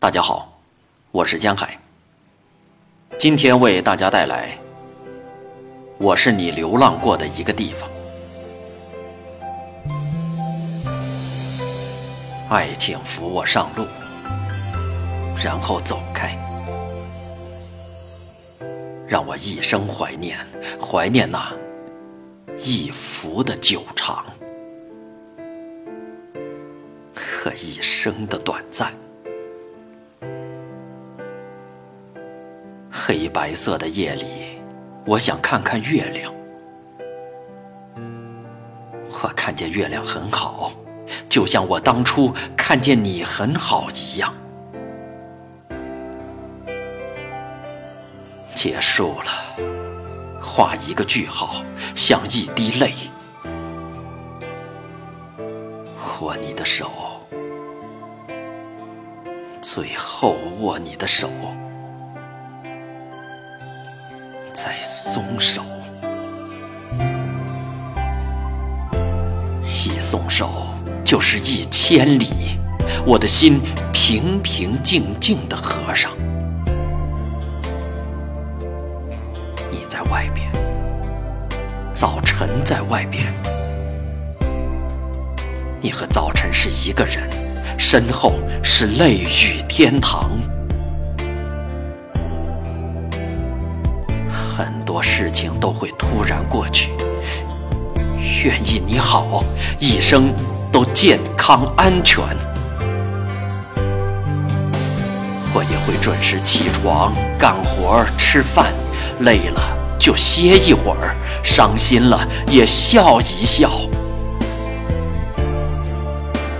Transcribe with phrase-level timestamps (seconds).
[0.00, 0.58] 大家好，
[1.12, 1.78] 我是江海。
[3.18, 4.48] 今天为大家带来
[5.98, 7.86] 《我是你流浪过的一个地方》。
[12.48, 13.84] 爱情扶我上路，
[15.36, 16.34] 然后走开，
[19.06, 20.38] 让我一生怀念，
[20.80, 21.52] 怀念那
[22.56, 24.24] 一幅的久长
[27.14, 28.90] 和一生的短暂。
[33.02, 34.26] 黑白色的夜里，
[35.06, 36.30] 我想看看月亮。
[39.22, 40.70] 我看见月亮很好，
[41.26, 44.34] 就像我当初看见你很好一样。
[48.54, 49.32] 结束了，
[50.38, 51.64] 画一个句号，
[51.96, 52.92] 像一滴泪。
[56.20, 56.90] 握你的手，
[59.62, 61.30] 最后握你的手。
[64.52, 65.62] 再松手，
[69.62, 70.50] 一松手
[71.04, 72.58] 就是一千里，
[73.06, 73.60] 我的心
[73.92, 76.10] 平平静静的合上。
[79.70, 80.50] 你在外边，
[81.92, 83.32] 早晨在外边，
[85.80, 87.30] 你和早晨是一个人，
[87.78, 90.28] 身后是泪雨天堂。
[94.60, 96.90] 很多事情都会突然过去，
[98.44, 99.42] 愿意你好，
[99.78, 100.34] 一生
[100.70, 102.22] 都健康安全。
[105.54, 108.70] 我也会准时起床、干活、吃饭，
[109.20, 109.62] 累了
[109.98, 113.70] 就歇一会儿，伤心了也笑一笑。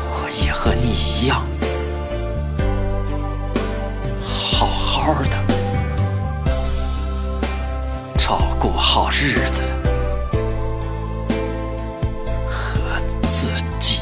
[0.00, 1.40] 我也和你一样，
[4.26, 5.43] 好好的。
[8.26, 9.62] 照顾好日子
[12.48, 12.98] 和
[13.30, 13.48] 自
[13.78, 13.93] 己。